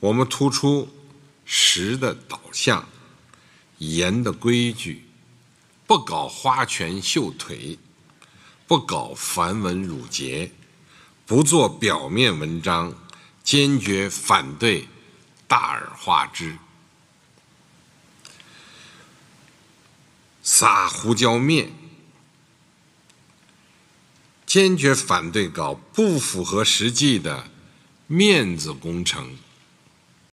[0.00, 0.88] 我们突出
[1.44, 2.88] 实的导向
[3.78, 5.04] 严的规矩
[5.86, 7.78] 不搞花拳绣腿
[8.66, 10.52] 不搞繁文缛节
[11.26, 12.94] 不做表面文章
[13.42, 14.88] 坚决反对
[15.46, 16.56] 大而化之。
[20.42, 21.72] 撒胡椒面
[24.44, 27.48] 坚决反对搞不符合实际的
[28.06, 29.38] 面子工程。